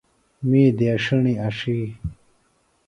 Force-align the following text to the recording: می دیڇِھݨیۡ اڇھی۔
می 0.47 0.63
دیڇِھݨیۡ 0.77 1.35
اڇھی۔ 1.45 1.79